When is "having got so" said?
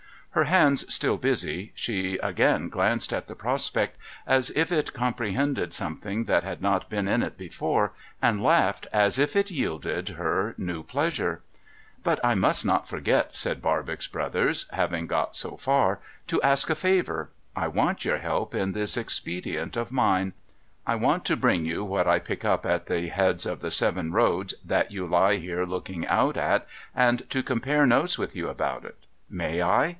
14.71-15.55